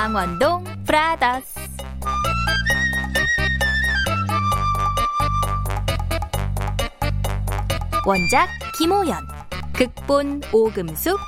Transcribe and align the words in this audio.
망원동 0.00 0.64
브라더스. 0.86 1.60
원작 8.06 8.48
김호연 8.78 9.14
극본 9.74 10.40
오금숙 10.54 11.18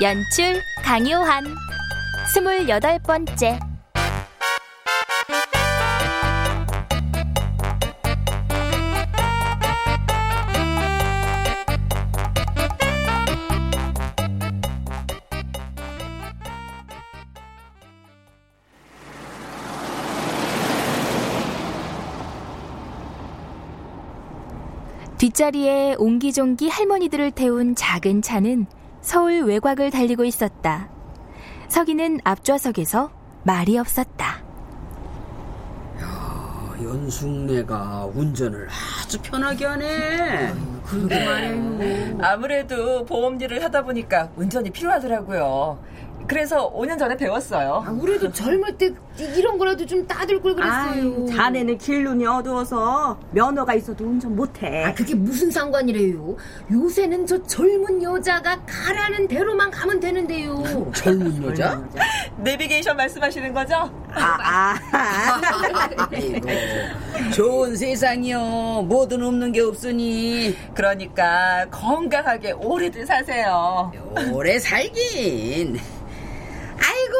연출 0.00 0.60
강요한. 0.84 1.44
스물여덟 2.32 3.00
번째 3.00 3.58
뒷자리에 25.40 25.96
옹기종기 25.98 26.68
할머니들을 26.68 27.30
태운 27.30 27.74
작은 27.74 28.20
차는 28.20 28.66
서울 29.00 29.40
외곽을 29.44 29.90
달리고 29.90 30.26
있었다. 30.26 30.90
서기는 31.68 32.20
앞좌석에서 32.24 33.10
말이 33.44 33.78
없었다. 33.78 34.42
연숙네가 36.82 38.10
운전을 38.14 38.68
아주 39.02 39.20
편하게 39.22 39.64
하네. 39.64 40.52
그러게 40.84 41.24
말이에요. 41.24 42.18
아무래도 42.20 43.04
보험일을 43.06 43.62
하다 43.62 43.84
보니까 43.84 44.30
운전이 44.36 44.70
필요하더라고요. 44.70 45.78
그래서 46.30 46.72
5년 46.72 46.96
전에 46.96 47.16
배웠어요. 47.16 47.82
아, 47.84 47.90
우리도 47.90 48.30
젊을 48.30 48.78
때 48.78 48.92
이런 49.34 49.58
거라도 49.58 49.84
좀 49.84 50.06
따들 50.06 50.40
걸 50.40 50.54
그랬어요. 50.54 50.90
아유, 50.92 51.26
자네는 51.28 51.76
길 51.78 52.04
눈이 52.04 52.24
어두워서 52.24 53.18
면허가 53.32 53.74
있어도 53.74 54.04
운전 54.04 54.36
못해. 54.36 54.84
아, 54.84 54.94
그게 54.94 55.12
무슨 55.16 55.50
상관이래요? 55.50 56.36
요새는 56.70 57.26
저 57.26 57.42
젊은 57.42 58.00
여자가 58.00 58.60
가라는 58.64 59.26
대로만 59.26 59.72
가면 59.72 59.98
되는데요. 59.98 60.62
젊은 60.94 61.42
여자? 61.42 61.82
내비게이션 62.38 62.96
말씀하시는 62.96 63.52
거죠? 63.52 63.74
아, 64.12 64.38
아. 64.40 64.76
아이고, 66.12 66.48
좋은 67.34 67.74
세상이요. 67.74 68.84
뭐든 68.86 69.20
없는 69.20 69.50
게 69.50 69.62
없으니. 69.62 70.56
그러니까 70.74 71.66
건강하게 71.72 72.52
오래들 72.52 73.04
사세요. 73.04 73.90
오래 74.32 74.60
살긴. 74.60 75.80
아이고 76.82 77.16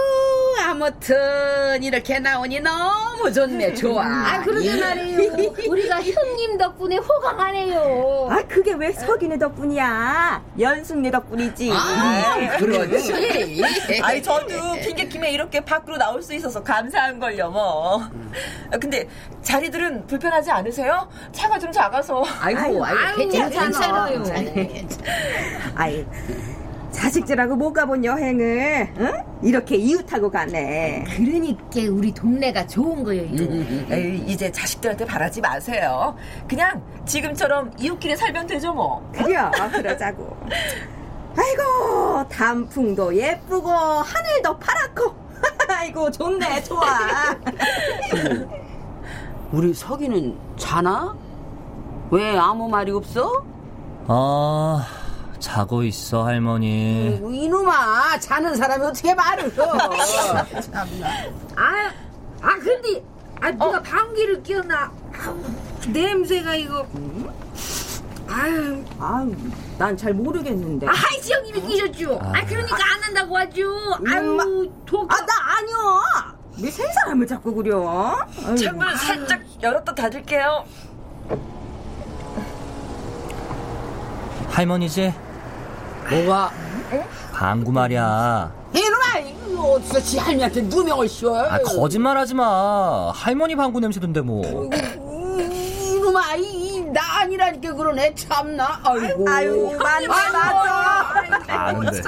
아무튼 0.66 1.82
이렇게 1.82 2.18
나오니 2.18 2.60
너무 2.60 3.30
좋네 3.32 3.74
좋아. 3.74 4.04
아 4.04 4.42
그러게 4.42 4.74
말이에요. 4.74 5.52
우리가 5.68 6.02
형님 6.02 6.56
덕분에 6.58 6.96
호강하네요. 6.96 8.28
아 8.30 8.42
그게 8.48 8.72
왜 8.72 8.92
석이네 8.92 9.38
덕분이야? 9.38 10.42
연숙네 10.58 11.10
덕분이지. 11.10 11.72
아 11.74 12.56
그렇지. 12.58 13.62
아이 14.02 14.22
저도 14.22 14.72
핑계 14.82 15.06
김에 15.08 15.32
이렇게 15.32 15.60
밖으로 15.60 15.98
나올 15.98 16.22
수 16.22 16.34
있어서 16.34 16.62
감사한걸요 16.62 17.50
뭐. 17.50 18.02
근데 18.80 19.06
자리들은 19.42 20.06
불편하지 20.06 20.50
않으세요? 20.50 21.08
차가 21.32 21.58
좀 21.58 21.70
작아서. 21.72 22.24
아이고 22.40 22.84
아이고, 22.84 23.28
괜찮아요. 23.28 24.22
아이 25.74 26.04
자식들하고 26.90 27.56
못 27.56 27.72
가본 27.72 28.04
여행을 28.04 28.94
응? 28.98 29.12
이렇게 29.42 29.76
이웃하고 29.76 30.30
가네. 30.30 31.04
그러니까 31.16 31.80
우리 31.90 32.12
동네가 32.12 32.66
좋은 32.66 33.04
거예요. 33.04 33.24
에이, 33.90 34.24
이제 34.26 34.50
자식들한테 34.50 35.04
바라지 35.04 35.40
마세요. 35.40 36.16
그냥 36.48 36.82
지금처럼 37.06 37.70
이웃끼리 37.78 38.16
살면 38.16 38.46
되죠 38.46 38.72
뭐. 38.72 39.08
그래요, 39.12 39.50
그러자고. 39.72 40.36
아이고 41.36 42.28
단풍도 42.28 43.14
예쁘고 43.16 43.68
하늘도 43.70 44.58
파랗고. 44.58 45.14
아이고 45.68 46.10
좋네, 46.10 46.62
좋아. 46.64 46.84
우리 49.52 49.72
석이는 49.72 50.36
자나? 50.56 51.16
왜 52.10 52.36
아무 52.36 52.68
말이 52.68 52.90
없어? 52.90 53.42
아. 54.08 54.86
자고 55.40 55.82
있어 55.82 56.24
할머니. 56.24 57.18
음, 57.22 57.34
이놈아 57.34 58.18
자는 58.20 58.54
사람이 58.54 58.84
어떻게 58.84 59.14
말을 59.14 59.44
해? 59.46 59.50
아, 61.56 61.90
아 62.42 62.54
근데 62.58 63.02
아 63.40 63.50
누가 63.50 63.78
어? 63.78 63.82
방귀를 63.82 64.42
뀌었나? 64.42 64.92
냄새가 65.88 66.54
이거. 66.54 66.86
아유, 68.28 68.84
아유, 69.00 69.34
난 69.78 69.96
잘 69.96 70.12
모르겠는데. 70.14 70.86
아, 70.86 70.92
하이지 70.92 71.32
형님이 71.32 71.60
끼셨죠. 71.62 72.18
아, 72.22 72.32
아 72.36 72.44
그러니까 72.46 72.76
아, 72.76 72.94
안 72.94 73.02
한다고 73.02 73.36
하죠. 73.38 73.64
아유, 74.06 74.70
독. 74.86 75.10
아, 75.12 75.16
나 75.16 75.32
아니요. 75.56 75.76
왜세 76.62 76.84
사람을 76.92 77.26
자꾸 77.26 77.54
그려? 77.54 78.14
창문 78.62 78.94
살짝 78.96 79.40
열었다 79.62 79.94
닫을게요. 79.94 80.64
할머니지? 84.50 85.14
뭐가? 86.10 86.50
방구 87.32 87.72
말이야. 87.72 88.52
이놈아, 88.74 89.18
이거 89.18 89.62
어디서 89.72 90.00
지 90.00 90.18
할머니한테 90.18 90.62
누명을 90.62 91.08
씌워? 91.08 91.40
아, 91.40 91.58
거짓말하지 91.58 92.34
마. 92.34 93.10
할머니 93.14 93.54
방구 93.56 93.80
냄새던데 93.80 94.20
뭐. 94.20 94.42
이놈아, 94.44 96.34
이, 96.36 96.80
나 96.92 97.00
아니라니까 97.20 97.74
그러네. 97.74 98.14
참나. 98.14 98.80
아이고. 98.82 99.28
아유, 99.28 99.78
맞네, 99.80 100.06
맞아. 100.08 101.14
아는데. 101.48 102.02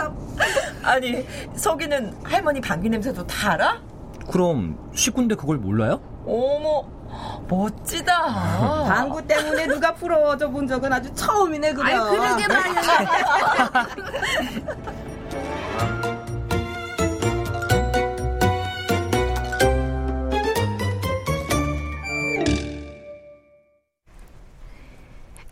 아니, 0.82 1.26
석이는 1.56 2.14
할머니 2.24 2.60
방귀 2.60 2.88
냄새도 2.88 3.26
다 3.26 3.52
알아? 3.52 3.80
그럼 4.30 4.78
식구인데 4.94 5.34
그걸 5.36 5.58
몰라요? 5.58 6.00
어머, 6.26 6.84
멋지다. 7.48 8.84
방구 8.88 9.26
때문에 9.26 9.66
누가 9.66 9.92
부러워져 9.94 10.48
본 10.50 10.66
적은 10.66 10.92
아주 10.92 11.12
처음이네 11.14 11.72
그래. 11.74 11.92
아이, 11.92 11.98
그러게 11.98 12.46
말이야. 12.46 12.82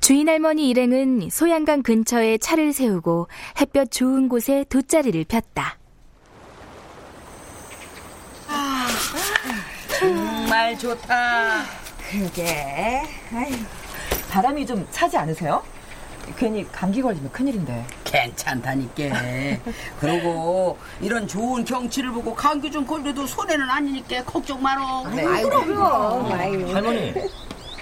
주인 0.00 0.28
할머니 0.28 0.68
일행은 0.70 1.28
소양강 1.30 1.82
근처에 1.82 2.38
차를 2.38 2.72
세우고 2.72 3.28
햇볕 3.60 3.92
좋은 3.92 4.28
곳에 4.28 4.64
돗자리를 4.68 5.24
폈다. 5.24 5.79
정말 10.70 10.78
좋다. 10.78 11.62
그게. 12.11 13.02
아유, 13.32 13.55
바람이 14.31 14.67
좀 14.67 14.87
차지 14.90 15.17
않으세요? 15.17 15.62
괜히 16.37 16.70
감기 16.70 17.02
걸리면 17.02 17.32
큰일인데. 17.32 17.84
괜찮다니까. 18.05 18.94
그러고 19.99 20.78
이런 21.00 21.26
좋은 21.26 21.64
경치를 21.64 22.12
보고 22.12 22.34
감기 22.34 22.70
좀 22.70 22.87
걸려도 22.87 23.26
손해는 23.26 23.69
아니니까 23.69 24.25
걱정 24.25 24.62
마라. 24.62 25.11
네. 25.14 25.25
아이고, 25.25 25.64
그럼. 25.64 26.32
할머니, 26.32 27.14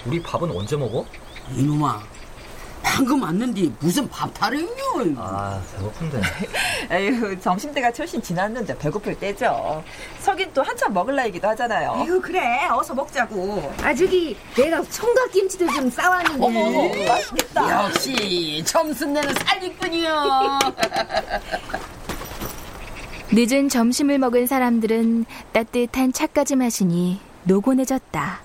우리 0.05 0.21
밥은 0.23 0.49
언제 0.51 0.75
먹어? 0.75 1.05
이놈아, 1.55 2.01
방금 2.99 3.23
왔는데 3.23 3.71
무슨 3.79 4.09
밥 4.09 4.33
타령이요? 4.33 5.15
아, 5.15 5.61
배고픈데. 5.73 6.21
에휴, 6.91 7.39
점심때가 7.39 7.93
훨씬 7.97 8.21
지났는데 8.21 8.77
배고플 8.77 9.17
때죠. 9.17 9.81
석인 10.19 10.51
또 10.53 10.61
한참 10.61 10.93
먹을 10.93 11.15
나이기도 11.15 11.47
하잖아요. 11.47 11.93
아유 11.93 12.19
그래 12.21 12.67
어서 12.69 12.93
먹자고. 12.93 13.71
아, 13.81 13.93
저기, 13.93 14.35
내가 14.53 14.83
총각김치도 14.83 15.71
좀 15.71 15.89
싸왔는데. 15.89 16.45
어머, 16.45 16.59
어머, 16.59 16.89
맛있겠다. 17.07 17.85
역시 17.85 18.61
점순내는 18.65 19.33
살림꾼이요. 19.45 20.59
늦은 23.31 23.69
점심을 23.69 24.17
먹은 24.17 24.45
사람들은 24.45 25.23
따뜻한 25.53 26.11
차까지 26.11 26.57
마시니 26.57 27.21
노곤해졌다. 27.43 28.41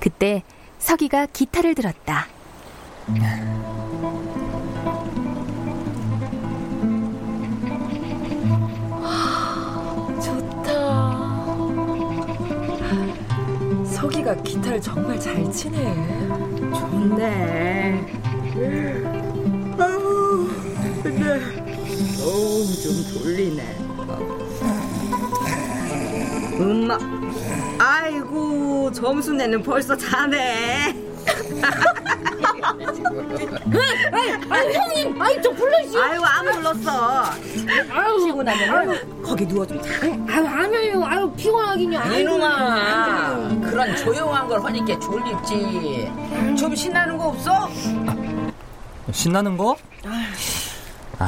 그때 0.00 0.42
서기가 0.78 1.26
기타를 1.26 1.74
들었다. 1.74 2.28
좋다. 10.22 11.28
석이가 13.84 14.34
기타를 14.42 14.80
정말 14.80 15.18
잘 15.18 15.50
치네. 15.52 16.18
좋네. 16.70 18.06
아우 19.78 20.48
근데 21.02 21.40
어우 22.22 22.66
좀 22.82 22.92
졸리네. 23.22 23.76
엄마. 26.58 26.98
아이고 27.78 28.90
점수 28.92 29.32
내는 29.32 29.62
벌써 29.62 29.96
자네. 29.96 30.94
아유, 34.50 34.72
형님! 34.72 35.20
아유, 35.20 35.42
좀 35.42 35.54
불러주세요. 35.54 36.02
아유 36.02 36.20
안 36.22 36.44
불렀어. 36.52 37.24
아유, 37.90 38.20
쉬고 38.20 38.42
나면 38.42 39.22
거기 39.22 39.46
누워 39.46 39.66
좀 39.66 39.80
자. 39.82 39.88
아유, 40.02 40.46
아니에요. 40.46 41.04
아유, 41.04 41.30
피곤하긴요. 41.36 41.98
아유, 41.98 42.20
이놈아, 42.20 43.60
그런 43.70 43.96
조용한 43.96 44.48
걸 44.48 44.64
하니까 44.64 44.98
졸립지. 44.98 46.12
좀 46.58 46.74
신나는 46.74 47.18
거 47.18 47.28
없어? 47.28 47.68
신나는 49.12 49.56
거? 49.56 49.76
아, 51.18 51.24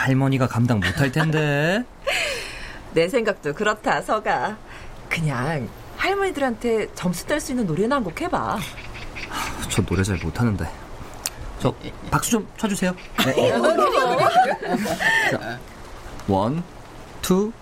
할머니가 0.00 0.46
감당 0.46 0.80
못할 0.80 1.10
텐데. 1.12 1.84
내 2.92 3.08
생각도 3.08 3.54
그렇다, 3.54 4.02
서가. 4.02 4.56
그냥 5.08 5.68
할머니들한테 5.96 6.88
점수 6.94 7.26
딸 7.26 7.40
수 7.40 7.52
있는 7.52 7.66
노래나 7.66 7.96
한 7.96 8.04
곡 8.04 8.20
해봐. 8.20 8.58
저 9.68 9.82
노래 9.82 10.02
잘 10.02 10.18
못하는데. 10.22 10.68
저 11.60 11.72
박수 12.10 12.30
좀 12.30 12.48
쳐주세요. 12.56 12.94
네. 13.24 13.52
자, 15.30 15.58
one, 16.26 16.62
two, 17.20 17.52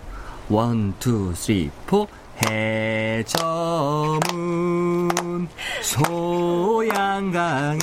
one, 0.48 0.94
two, 0.98 1.34
three, 1.34 1.70
four. 1.86 2.06
해저문 2.46 4.28
소양강에 5.82 7.78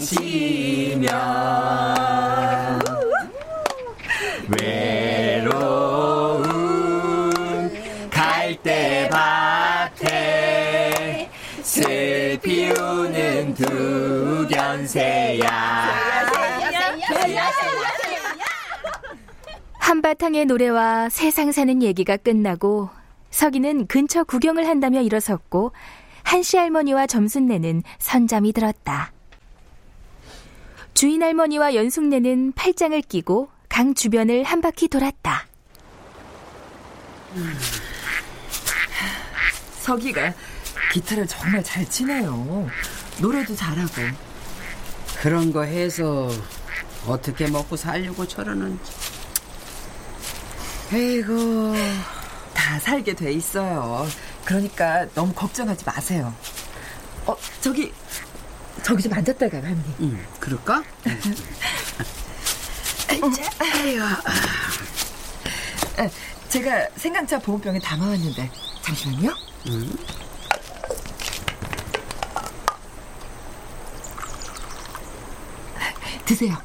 치며 0.00 1.10
외로 1.10 1.95
두견새야 13.56 15.50
한바탕의 19.78 20.46
노래와 20.46 21.08
세상 21.08 21.52
사는 21.52 21.82
얘기가 21.82 22.16
끝나고 22.16 22.90
서기는 23.30 23.86
근처 23.86 24.24
구경을 24.24 24.66
한다며 24.66 25.00
일어섰고 25.00 25.72
한씨 26.22 26.56
할머니와 26.56 27.06
점순네는 27.06 27.82
선잠이 27.98 28.52
들었다. 28.52 29.12
주인 30.92 31.22
할머니와 31.22 31.74
연숙네는 31.74 32.52
팔짱을 32.52 33.02
끼고 33.02 33.48
강 33.68 33.94
주변을 33.94 34.42
한 34.42 34.60
바퀴 34.60 34.88
돌았다. 34.88 35.46
석이가 39.80 40.32
기타를 40.92 41.26
정말 41.26 41.62
잘 41.62 41.88
치네요. 41.88 42.66
노래도 43.18 43.54
잘하고. 43.54 44.02
그런 45.20 45.52
거 45.52 45.62
해서 45.62 46.30
어떻게 47.06 47.46
먹고 47.46 47.76
살려고 47.76 48.26
저러는지. 48.26 48.92
에이고, 50.92 51.74
다 52.54 52.78
살게 52.78 53.14
돼 53.14 53.32
있어요. 53.32 54.06
그러니까 54.44 55.06
너무 55.14 55.32
걱정하지 55.32 55.84
마세요. 55.84 56.32
어, 57.26 57.36
저기, 57.60 57.92
저기 58.82 59.02
좀 59.02 59.12
앉았다 59.12 59.48
가요, 59.48 59.62
할머니. 59.62 59.94
응, 60.00 60.26
그럴까? 60.38 60.84
아이고. 63.58 64.04
아, 65.98 66.08
제가 66.48 66.88
생강차 66.96 67.38
보온병에 67.40 67.80
담아왔는데, 67.80 68.50
잠시만요. 68.82 69.34
드세요. 76.26 76.56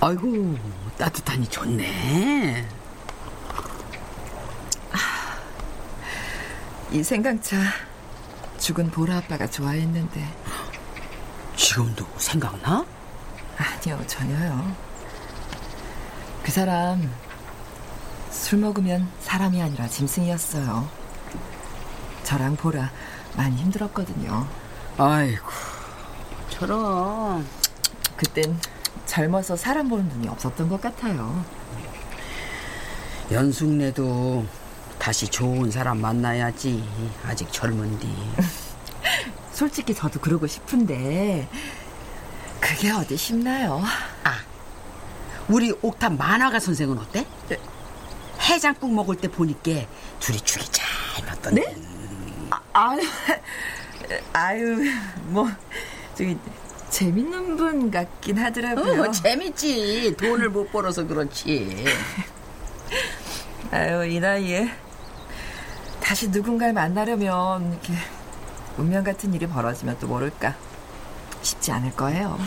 아이고, 0.00 0.58
따뜻하니 0.98 1.48
좋네. 1.48 2.68
이 6.90 7.02
생강차 7.02 7.56
죽은 8.58 8.90
보라 8.90 9.16
아빠가 9.18 9.46
좋아했는데 9.46 10.28
지금도 11.56 12.06
생각나? 12.18 12.84
아니요 13.56 14.04
전혀요. 14.06 14.76
그 16.42 16.50
사람 16.50 17.10
술 18.30 18.58
먹으면 18.58 19.08
사람이 19.22 19.62
아니라 19.62 19.88
짐승이었어요. 19.88 20.86
저랑 22.24 22.56
보라 22.56 22.90
많이 23.36 23.56
힘들었거든요. 23.56 24.46
아이고, 24.98 25.48
저런. 26.50 27.46
그땐 28.16 28.56
젊어서 29.06 29.56
사람 29.56 29.88
보는 29.88 30.08
눈이 30.08 30.28
없었던 30.28 30.68
것 30.68 30.80
같아요. 30.80 31.44
연숙네도 33.30 34.46
다시 34.98 35.26
좋은 35.26 35.70
사람 35.70 36.00
만나야지. 36.00 36.84
아직 37.26 37.50
젊은디. 37.52 38.08
솔직히 39.52 39.94
저도 39.94 40.20
그러고 40.20 40.46
싶은데 40.46 41.48
그게 42.60 42.90
어디 42.90 43.16
쉽나요? 43.16 43.82
아, 44.24 44.38
우리 45.48 45.72
옥탑 45.82 46.14
만화가 46.14 46.60
선생은 46.60 46.98
어때? 46.98 47.26
해장국 48.40 48.92
먹을 48.92 49.16
때 49.16 49.28
보니까 49.28 49.86
둘이 50.20 50.40
죽이 50.40 50.66
잘 50.70 50.86
맞던데. 51.26 51.60
네? 51.60 51.91
아유, 52.72 53.00
아유, 54.32 54.76
뭐 55.26 55.48
저기 56.14 56.36
재밌는 56.90 57.56
분 57.56 57.90
같긴 57.90 58.38
하더라고요. 58.38 59.02
어, 59.02 59.10
재밌지. 59.10 60.14
돈을 60.18 60.50
못 60.50 60.70
벌어서 60.70 61.06
그렇지. 61.06 61.84
아유, 63.70 64.04
이 64.04 64.20
나이에 64.20 64.70
다시 66.00 66.28
누군가를 66.28 66.74
만나려면 66.74 67.72
이렇게 67.72 67.94
운명 68.76 69.02
같은 69.04 69.32
일이 69.32 69.46
벌어지면 69.46 69.96
또 70.00 70.06
모를까. 70.06 70.54
쉽지 71.42 71.72
않을 71.72 71.92
거예요. 71.96 72.38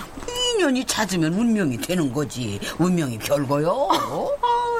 인연이 0.53 0.85
찾으면 0.85 1.33
운명이 1.33 1.77
되는 1.81 2.13
거지. 2.13 2.59
운명이 2.79 3.17
별거요. 3.19 3.69
어, 3.91 4.29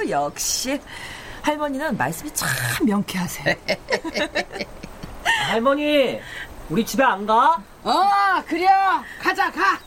역시 0.10 0.80
할머니는 1.42 1.98
말씀이 1.98 2.32
참 2.34 2.50
명쾌하세요. 2.86 3.56
할머니, 5.46 6.20
우리 6.70 6.84
집에 6.84 7.04
안 7.04 7.26
가? 7.26 7.62
어, 7.84 8.44
그래. 8.48 8.66
가자, 9.22 9.52
가. 9.52 9.80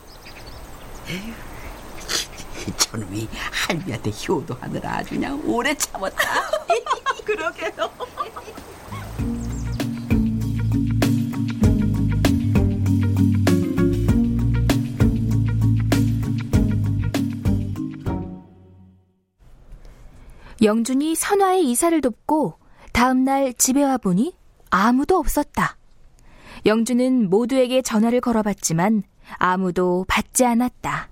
에휴, 1.08 1.34
저놈이 2.76 3.28
할미한테 3.66 4.10
효도하느라 4.10 4.98
아주 4.98 5.10
그냥 5.10 5.42
오래 5.44 5.74
참았다. 5.74 6.50
그러게요. 7.24 7.90
영준이 20.62 21.14
선화의 21.14 21.68
이사를 21.70 22.00
돕고 22.00 22.54
다음날 22.92 23.54
집에 23.54 23.82
와보니 23.84 24.37
아무도 24.70 25.16
없었다. 25.18 25.76
영준은 26.66 27.30
모두에게 27.30 27.82
전화를 27.82 28.20
걸어봤지만 28.20 29.02
아무도 29.36 30.04
받지 30.08 30.44
않았다. 30.44 31.08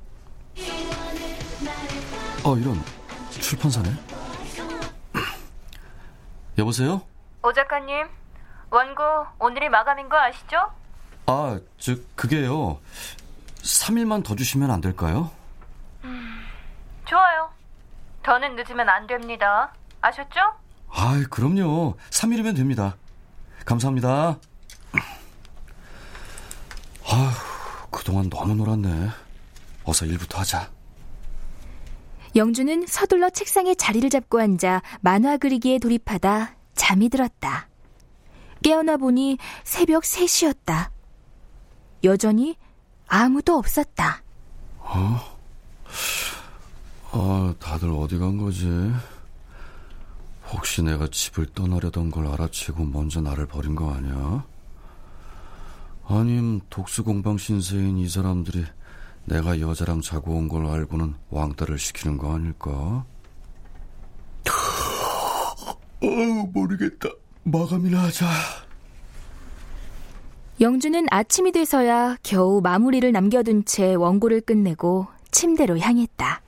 어, 2.45 2.57
이런. 2.57 2.81
출판사네. 3.31 3.91
여보세요? 6.59 7.03
오 7.43 7.53
작가님, 7.53 8.07
원고 8.71 9.03
오늘이 9.39 9.69
마감인 9.69 10.09
거 10.09 10.17
아시죠? 10.19 10.57
아, 11.27 11.59
저, 11.79 11.95
그게요. 12.15 12.79
3일만 13.63 14.25
더 14.25 14.35
주시면 14.37 14.71
안 14.71 14.81
될까요? 14.81 15.31
음, 16.05 16.41
좋아요. 17.05 17.51
더는 18.23 18.57
늦으면 18.57 18.89
안 18.89 19.07
됩니다. 19.07 19.73
아셨죠? 20.01 20.41
아이, 20.91 21.25
그럼요. 21.25 21.95
3일이면 22.11 22.57
됩니다. 22.57 22.97
감사합니다. 23.67 24.39
아휴, 27.09 27.31
그동안 27.91 28.31
너무 28.31 28.55
놀았네. 28.55 29.11
어서 29.85 30.07
일부터 30.07 30.39
하자. 30.39 30.71
영주는 32.35 32.87
서둘러 32.87 33.31
책상에 33.31 33.75
자리를 33.75 34.09
잡고 34.11 34.41
앉아 34.41 34.83
만화 35.01 35.37
그리기에 35.37 35.79
돌입하다 35.79 36.57
잠이 36.75 37.09
들었다. 37.09 37.69
깨어나 38.63 38.97
보니 38.97 39.39
새벽 39.65 40.03
3시였다. 40.03 40.91
여전히 42.05 42.57
아무도 43.07 43.57
없었다. 43.57 44.23
어? 44.79 45.21
아, 47.13 47.55
다들 47.59 47.91
어디 47.91 48.19
간 48.19 48.37
거지? 48.37 48.67
혹시 50.53 50.83
내가 50.83 51.09
집을 51.09 51.47
떠나려던 51.47 52.11
걸 52.11 52.27
알아채고 52.29 52.85
먼저 52.85 53.21
나를 53.21 53.47
버린 53.47 53.75
거 53.75 53.93
아니야? 53.93 54.45
아님 56.09 56.61
독수공방 56.71 57.37
신세인 57.39 57.99
이 57.99 58.09
사람들이 58.09 58.65
내가 59.25 59.59
여자랑 59.61 60.01
자고 60.03 60.35
온 60.37 60.49
걸 60.49 60.67
알고는 60.67 61.15
왕따를 61.31 61.79
시키는 61.79 62.17
거 62.17 62.33
아닐까? 62.35 63.05
어, 66.03 66.07
모르겠다. 66.53 67.09
마감이나 67.43 68.05
하자. 68.05 68.27
영주는 70.61 71.07
아침이 71.11 71.51
돼서야 71.53 72.17
겨우 72.23 72.61
마무리를 72.61 73.11
남겨둔 73.11 73.65
채 73.65 73.95
원고를 73.95 74.41
끝내고 74.43 75.07
침대로 75.33 75.79
향했다. 75.79 76.41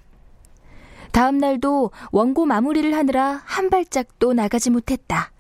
다음 1.13 1.39
날도 1.39 1.91
원고 2.13 2.47
마무리를 2.47 2.95
하느라 2.95 3.43
한 3.45 3.71
발짝도 3.71 4.33
나가지 4.35 4.71
못했다. 4.71 5.33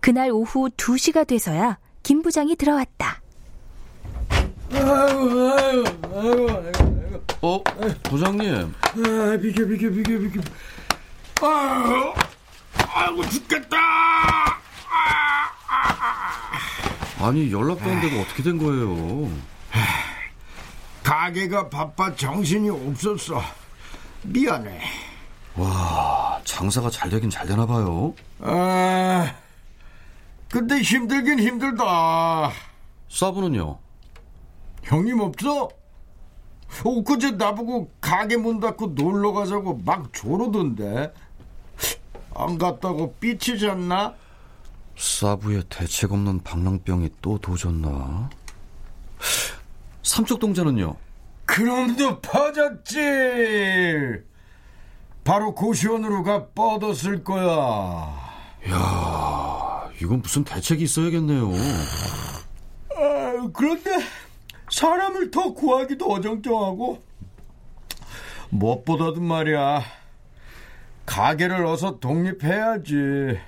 그날 0.00 0.30
오후 0.30 0.68
2시가 0.70 1.26
돼서야 1.26 1.78
김 2.02 2.22
부장이 2.22 2.56
들어왔다. 2.56 3.20
아이고, 4.72 4.82
아이고, 4.82 5.84
아이고, 6.14 6.50
아이고. 6.50 7.22
어, 7.40 7.62
부장님. 8.04 8.74
아, 8.82 9.38
비켜, 9.40 9.66
비켜, 9.66 9.90
비켜, 9.90 10.18
비켜. 10.18 10.40
아이고, 11.40 12.14
아이고, 12.92 13.28
죽겠다! 13.28 13.76
아 17.20 17.32
니, 17.32 17.50
연락도 17.50 17.82
안 17.90 18.00
되고 18.00 18.20
어떻게 18.20 18.42
된 18.44 18.58
거예요? 18.58 19.28
가게가 21.02 21.68
바빠 21.68 22.14
정신이 22.14 22.70
없었어. 22.70 23.42
미안해. 24.22 24.80
와, 25.56 26.40
장사가 26.44 26.90
잘 26.90 27.10
되긴 27.10 27.30
잘 27.30 27.46
되나 27.46 27.66
봐요. 27.66 28.14
아, 28.40 29.34
근데 30.50 30.80
힘들긴 30.80 31.40
힘들다. 31.40 32.52
사부는요? 33.08 33.78
형님 34.84 35.20
없어? 35.20 35.68
엊그제 36.84 37.32
나보고 37.32 37.90
가게 38.00 38.36
문 38.36 38.60
닫고 38.60 38.88
놀러 38.88 39.32
가자고 39.32 39.80
막 39.84 40.12
조르던데. 40.12 41.12
안 42.34 42.56
갔다고 42.58 43.14
삐치셨나? 43.14 44.14
사부의 44.96 45.64
대책 45.68 46.12
없는 46.12 46.42
방랑병이 46.42 47.10
또 47.22 47.38
도졌나? 47.38 48.30
삼척 50.02 50.38
동자는요? 50.38 50.94
그놈도 51.48 52.20
퍼졌지. 52.20 52.98
바로 55.24 55.54
고시원으로 55.54 56.22
가 56.22 56.46
뻗었을 56.48 57.24
거야. 57.24 58.14
야, 58.68 59.90
이건 60.00 60.20
무슨 60.20 60.44
대책이 60.44 60.84
있어야겠네요. 60.84 61.50
아, 62.94 63.48
그런데 63.52 63.90
사람을 64.70 65.30
더 65.30 65.54
구하기도 65.54 66.04
어정쩡하고 66.06 67.02
무엇보다도 68.50 69.20
말이야. 69.20 69.82
가게를 71.06 71.64
어서 71.64 71.98
독립해야지. 71.98 73.40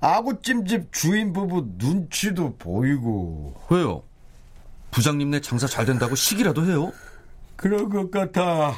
아구찜집 0.00 0.92
주인 0.92 1.32
부부 1.32 1.68
눈치도 1.76 2.56
보이고. 2.56 3.54
왜요? 3.70 4.02
부장님네 4.90 5.40
장사 5.40 5.68
잘 5.68 5.84
된다고 5.84 6.16
시기라도 6.16 6.66
해요? 6.66 6.92
그런 7.62 7.88
것 7.88 8.10
같아. 8.10 8.74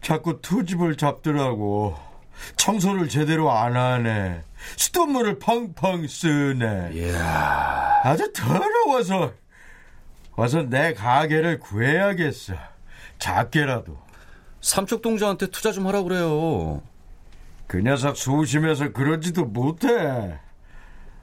자꾸 0.00 0.40
투집을 0.40 0.96
잡더라고. 0.96 1.94
청소를 2.56 3.10
제대로 3.10 3.52
안 3.52 3.76
하네. 3.76 4.42
수돗물을 4.76 5.38
펑펑 5.38 6.06
쓰네. 6.06 6.92
이야. 6.94 8.00
아주 8.02 8.32
더러워서. 8.32 9.34
와서 10.36 10.62
내 10.62 10.94
가게를 10.94 11.58
구해야겠어. 11.58 12.54
작게라도. 13.18 13.98
삼척 14.62 15.02
동자한테 15.02 15.48
투자 15.48 15.70
좀 15.70 15.86
하라 15.86 16.02
그래요. 16.02 16.80
그 17.66 17.76
녀석 17.82 18.16
소심해서 18.16 18.90
그러지도 18.92 19.44
못해. 19.44 20.38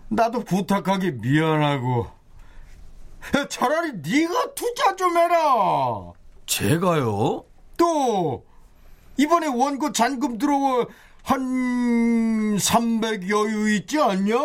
나도 0.07 0.43
부탁하기 0.43 1.13
미안하고. 1.13 2.11
차라리 3.49 3.93
네가 3.93 4.53
투자 4.53 4.95
좀 4.95 5.17
해라. 5.17 6.13
제가요? 6.47 7.43
또 7.77 8.43
이번에 9.17 9.47
원고 9.47 9.91
잔금 9.91 10.37
들어와 10.37 10.85
한 11.23 12.57
300 12.57 13.29
여유 13.29 13.75
있지 13.75 13.99
않냐? 14.01 14.35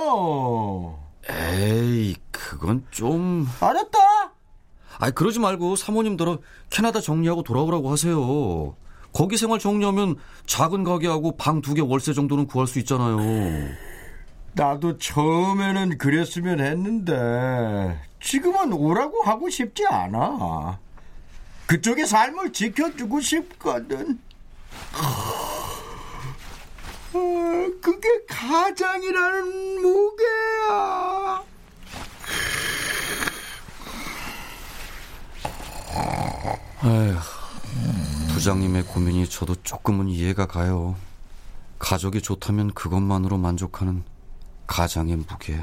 에이, 1.30 2.16
그건 2.32 2.84
좀... 2.90 3.46
알았다. 3.60 3.98
아이, 4.98 5.10
그러지 5.12 5.38
말고 5.40 5.76
사모님더러 5.76 6.38
캐나다 6.70 7.00
정리하고 7.00 7.42
돌아오라고 7.44 7.90
하세요. 7.90 8.74
거기 9.12 9.36
생활 9.36 9.58
정리하면 9.58 10.16
작은 10.46 10.84
가게하고 10.84 11.36
방 11.36 11.60
두 11.62 11.74
개 11.74 11.80
월세 11.82 12.12
정도는 12.12 12.46
구할 12.46 12.66
수 12.66 12.78
있잖아요. 12.80 13.18
나도 14.54 14.98
처음에는 14.98 15.98
그랬으면 15.98 16.60
했는데 16.60 17.98
지금은 18.20 18.72
오라고 18.72 19.22
하고 19.22 19.48
싶지 19.48 19.86
않아. 19.86 20.78
그쪽의 21.66 22.06
삶을 22.06 22.52
지켜주고 22.52 23.20
싶거든. 23.20 24.18
어, 27.14 27.68
그게 27.80 28.08
가장이라는 28.28 29.82
무게야. 29.82 31.42
아휴, 36.84 37.14
부장님의 38.32 38.84
고민이 38.84 39.28
저도 39.28 39.54
조금은 39.62 40.08
이해가 40.08 40.46
가요. 40.46 40.96
가족이 41.78 42.22
좋다면 42.22 42.72
그것만으로 42.74 43.38
만족하는 43.38 44.04
가장의 44.66 45.16
무게. 45.16 45.62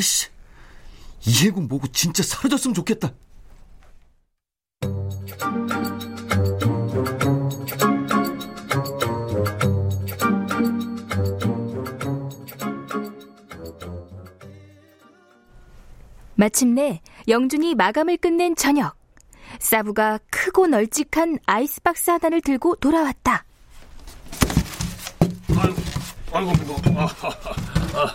아이씨, 0.00 0.28
이해군 1.26 1.68
뭐고 1.68 1.86
진짜 1.88 2.22
사라졌으면 2.22 2.72
좋겠다. 2.72 3.12
마침내 16.34 17.02
영준이 17.28 17.74
마감을 17.74 18.16
끝낸 18.16 18.56
저녁. 18.56 18.96
사부가 19.58 20.18
크고 20.30 20.68
널찍한 20.68 21.40
아이스박스 21.44 22.08
하나를 22.10 22.40
들고 22.40 22.76
돌아왔다. 22.76 23.44
아이고, 26.32 26.52
이거. 26.52 26.76
아, 26.98 27.04
아, 27.04 28.00
아. 28.00 28.14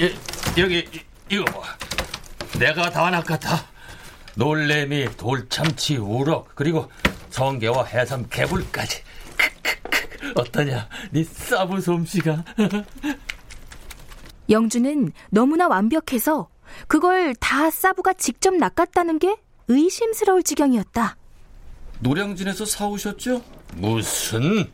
예, 0.00 0.14
여기, 0.58 0.78
이- 0.78 1.00
이거 1.36 1.44
봐. 1.44 1.62
내가 2.58 2.90
다 2.90 3.08
낚았다. 3.10 3.64
놀래미, 4.34 5.16
돌참치, 5.16 5.96
우럭, 5.96 6.54
그리고 6.54 6.90
성게와 7.30 7.84
해삼, 7.84 8.26
개불까지. 8.28 9.02
크크크. 9.36 10.32
어떠냐? 10.36 10.88
네 11.12 11.24
사부 11.24 11.80
솜씨가. 11.80 12.44
영준은 14.50 15.12
너무나 15.30 15.68
완벽해서 15.68 16.48
그걸 16.88 17.34
다 17.36 17.70
사부가 17.70 18.12
직접 18.14 18.54
낚았다는 18.54 19.18
게 19.18 19.36
의심스러울 19.68 20.42
지경이었다. 20.42 21.16
노량진에서 22.00 22.64
사오셨죠? 22.64 23.42
무슨? 23.74 24.70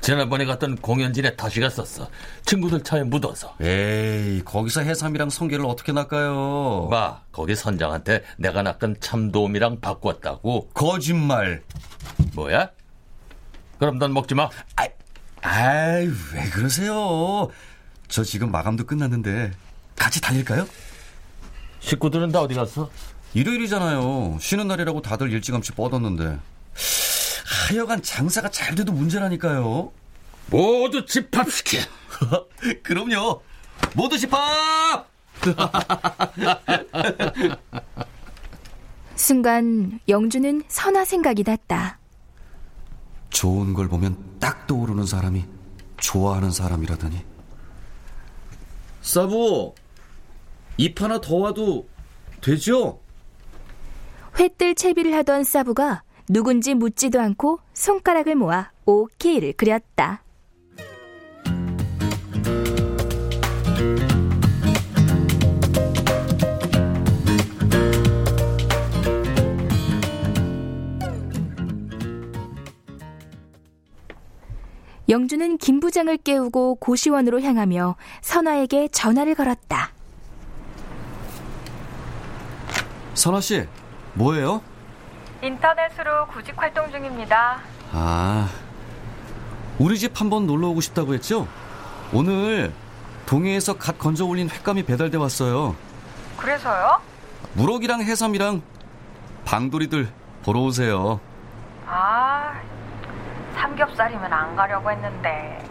지난번에 0.00 0.46
갔던 0.46 0.76
공연진에 0.76 1.36
다시 1.36 1.60
갔었어. 1.60 2.08
친구들 2.46 2.82
차에 2.82 3.02
묻어서. 3.02 3.54
에이, 3.60 4.42
거기서 4.44 4.80
해삼이랑 4.80 5.28
성게를 5.30 5.64
어떻게 5.66 5.92
낚아요? 5.92 6.88
봐, 6.90 7.22
거기 7.32 7.54
선장한테 7.54 8.24
내가 8.38 8.62
낚은 8.62 8.96
참돔이랑 9.00 9.80
바꿨다고. 9.80 10.70
거짓말. 10.72 11.62
뭐야? 12.34 12.70
그럼 13.78 13.98
넌 13.98 14.12
먹지 14.12 14.34
마. 14.34 14.48
아이, 15.42 16.06
왜 16.34 16.50
그러세요? 16.50 17.48
저 18.08 18.24
지금 18.24 18.50
마감도 18.50 18.84
끝났는데 18.84 19.52
같이 19.96 20.20
달릴까요? 20.20 20.66
식구들은 21.80 22.32
다 22.32 22.40
어디 22.40 22.54
갔어? 22.54 22.90
일요일이잖아요. 23.32 24.38
쉬는 24.40 24.66
날이라고 24.66 25.02
다들 25.02 25.32
일찌감치 25.32 25.72
뻗었는데. 25.72 26.38
하여간 27.70 28.02
장사가 28.02 28.50
잘 28.50 28.74
돼도 28.74 28.90
문제라니까요. 28.92 29.92
모두 30.50 31.06
집합시켜. 31.06 31.78
그럼요. 32.82 33.40
모두 33.94 34.18
집합! 34.18 35.08
순간 39.14 40.00
영준은 40.08 40.64
선화 40.66 41.04
생각이 41.04 41.44
났다. 41.46 42.00
좋은 43.30 43.72
걸 43.72 43.88
보면 43.88 44.16
딱 44.40 44.66
떠오르는 44.66 45.06
사람이 45.06 45.44
좋아하는 45.98 46.50
사람이라더니. 46.50 47.24
사부, 49.02 49.74
입 50.76 51.00
하나 51.00 51.20
더 51.20 51.36
와도 51.36 51.88
되죠? 52.40 53.00
회뜰 54.38 54.74
채비를 54.74 55.14
하던 55.18 55.44
사부가 55.44 56.02
누군지 56.32 56.74
묻지도 56.74 57.20
않고 57.20 57.58
손가락을 57.74 58.36
모아 58.36 58.70
오케이를 58.86 59.52
그렸다. 59.54 60.22
영주는 75.08 75.58
김 75.58 75.80
부장을 75.80 76.16
깨우고 76.18 76.76
고시원으로 76.76 77.40
향하며 77.40 77.96
선화에게 78.20 78.86
전화를 78.92 79.34
걸었다. 79.34 79.90
선아 83.14 83.40
씨, 83.40 83.66
뭐예요? 84.14 84.69
인터넷으로 85.42 86.26
구직 86.28 86.56
활동 86.60 86.90
중입니다. 86.90 87.60
아, 87.92 88.48
우리 89.78 89.98
집 89.98 90.20
한번 90.20 90.46
놀러 90.46 90.68
오고 90.68 90.80
싶다고 90.80 91.14
했죠? 91.14 91.48
오늘 92.12 92.72
동해에서 93.26 93.78
갓 93.78 93.98
건져 93.98 94.24
올린 94.26 94.50
횟감이 94.50 94.82
배달돼 94.84 95.16
왔어요. 95.16 95.74
그래서요? 96.36 97.00
무럭이랑 97.54 98.02
해삼이랑 98.02 98.62
방돌이들 99.44 100.08
보러 100.44 100.60
오세요. 100.60 101.20
아, 101.86 102.52
삼겹살이면 103.54 104.32
안 104.32 104.54
가려고 104.56 104.90
했는데. 104.90 105.64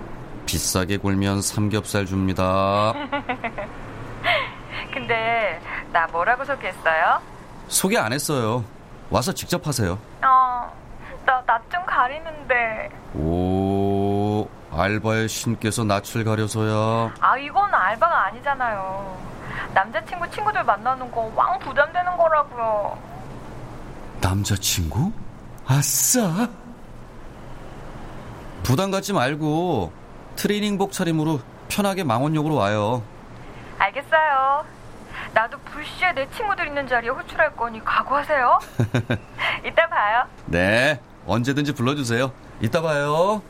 비싸게 0.45 0.97
굴면 0.97 1.41
삼겹살 1.41 2.05
줍니다. 2.05 2.93
근데 4.91 5.61
나 5.93 6.07
뭐라고 6.07 6.43
소개했어요? 6.43 7.21
소개 7.67 7.97
안 7.97 8.11
했어요. 8.11 8.63
와서 9.09 9.31
직접 9.33 9.65
하세요. 9.67 9.97
어, 10.23 10.71
나 11.25 11.41
낯 11.45 11.61
좀 11.71 11.85
가리는데. 11.85 12.89
오, 13.15 14.47
알바의 14.71 15.27
신께서 15.29 15.83
낯을 15.83 16.23
가려서야. 16.23 17.13
아, 17.19 17.37
이건 17.37 17.73
알바가 17.73 18.25
아니잖아요. 18.27 19.17
남자친구 19.73 20.29
친구들 20.31 20.63
만나는 20.63 21.11
거 21.11 21.31
왕 21.35 21.57
부담되는 21.59 22.17
거라고요. 22.17 22.97
남자친구? 24.21 25.11
아싸! 25.67 26.47
부담 28.63 28.91
갖지 28.91 29.13
말고 29.13 29.91
트레이닝복 30.35 30.91
차림으로 30.91 31.39
편하게 31.67 32.03
망원역으로 32.03 32.55
와요. 32.55 33.01
알겠어요. 33.79 34.65
나도 35.33 35.57
불시에 35.59 36.13
내 36.13 36.27
친구들 36.31 36.67
있는 36.67 36.87
자리에 36.87 37.09
호출할 37.09 37.55
거니 37.55 37.83
각오하세요. 37.83 38.59
이따 39.65 39.87
봐요. 39.87 40.25
네, 40.45 40.99
언제든지 41.27 41.73
불러주세요. 41.73 42.31
이따 42.61 42.81
봐요. 42.81 43.41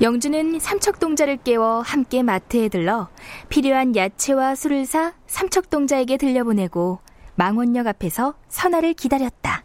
영주는 0.00 0.58
삼척동자를 0.58 1.36
깨워 1.38 1.80
함께 1.80 2.22
마트에 2.22 2.68
들러 2.68 3.08
필요한 3.48 3.94
야채와 3.94 4.54
술을 4.56 4.84
사 4.84 5.12
삼척동자에게 5.28 6.16
들려보내고 6.16 6.98
망원역 7.36 7.86
앞에서 7.86 8.34
선화를 8.48 8.94
기다렸다. 8.94 9.62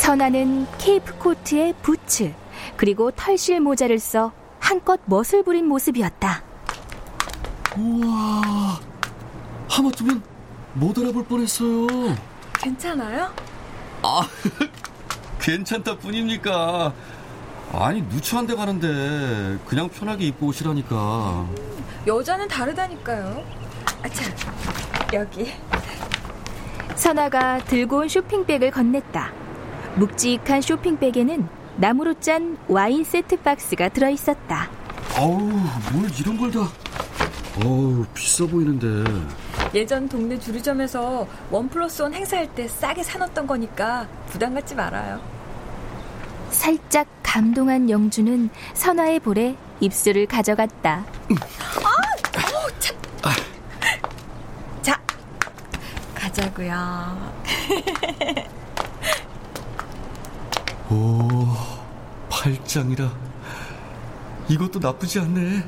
선화는 0.00 0.66
케이프 0.78 1.14
코트에 1.18 1.74
부츠 1.82 2.32
그리고 2.78 3.10
털실 3.10 3.60
모자를 3.60 3.98
써 3.98 4.32
한껏 4.58 4.98
멋을 5.04 5.44
부린 5.44 5.66
모습이었다. 5.68 6.42
우와, 7.76 8.80
하마터면 9.68 10.22
못 10.72 10.98
알아볼 10.98 11.22
뻔했어요. 11.26 11.86
괜찮아요? 12.54 13.30
아, 14.02 14.22
괜찮다 15.38 15.98
뿐입니까? 15.98 16.94
아니, 17.74 18.00
누추한 18.00 18.46
데 18.46 18.54
가는데 18.54 19.58
그냥 19.66 19.90
편하게 19.90 20.28
입고 20.28 20.46
오시라니까. 20.46 21.46
여자는 22.06 22.48
다르다니까요. 22.48 23.44
아차, 24.02 24.24
여기. 25.12 25.52
선아가 26.96 27.58
들고 27.64 27.98
온 27.98 28.08
쇼핑백을 28.08 28.70
건넸다. 28.70 29.39
묵직한 29.96 30.60
쇼핑백에는 30.62 31.48
나무로 31.76 32.14
짠 32.20 32.58
와인 32.68 33.04
세트 33.04 33.38
박스가 33.38 33.88
들어 33.90 34.08
있었다. 34.10 34.70
어우, 35.18 35.38
뭘 35.92 36.10
이런 36.18 36.36
걸 36.36 36.50
다. 36.50 36.68
어우, 37.64 38.04
비싸 38.14 38.46
보이는데. 38.46 39.10
예전 39.74 40.08
동네 40.08 40.38
주류점에서 40.38 41.26
원 41.50 41.68
플러스 41.68 42.02
원 42.02 42.12
행사할 42.14 42.52
때 42.54 42.66
싸게 42.66 43.02
사놓던 43.02 43.46
거니까 43.46 44.08
부담 44.26 44.54
갖지 44.54 44.74
말아요. 44.74 45.20
살짝 46.50 47.06
감동한 47.22 47.88
영주는 47.88 48.50
선아의 48.74 49.20
볼에 49.20 49.56
입술을 49.80 50.26
가져갔다. 50.26 51.04
아, 51.84 51.88
어, 52.38 52.78
참. 52.78 52.96
자, 54.82 55.00
가자. 56.14 56.50
보자고요. 56.50 57.32
오, 60.90 61.46
팔짱이라. 62.28 63.10
이것도 64.48 64.80
나쁘지 64.80 65.20
않네. 65.20 65.62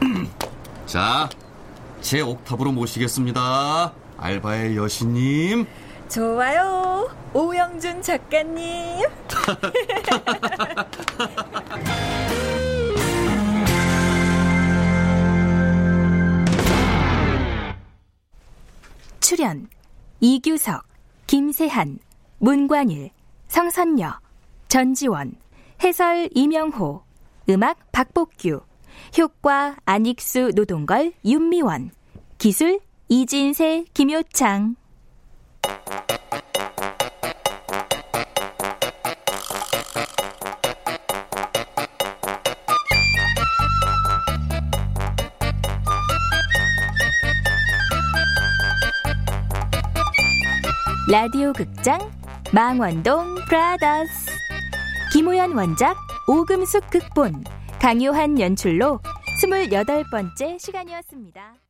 자, 0.86 1.28
제 2.02 2.20
옥탑으로 2.20 2.72
모시겠습니다. 2.72 3.92
알바의 4.18 4.76
여신님. 4.76 5.66
좋아요. 6.08 7.08
오영준 7.32 8.02
작가님. 8.02 9.06
출연 19.20 19.68
이규석, 20.20 20.84
김세한, 21.26 21.98
문관일, 22.38 23.10
성선녀, 23.48 24.12
전지원, 24.68 25.34
해설 25.82 26.28
이명호, 26.34 27.02
음악 27.48 27.78
박복규, 27.92 28.60
효과 29.18 29.76
안익수 29.84 30.52
노동걸 30.54 31.12
윤미원, 31.24 31.90
기술 32.36 32.78
이진세 33.08 33.86
김효창. 33.94 34.76
라디오 51.10 51.54
극장 51.54 52.17
망원동 52.50 53.34
브라더스 53.46 54.30
김호연 55.12 55.52
원작 55.52 55.98
오금숙 56.26 56.88
극본 56.88 57.44
강요한 57.78 58.40
연출로 58.40 59.00
28번째 59.42 60.58
시간이었습니다. 60.58 61.67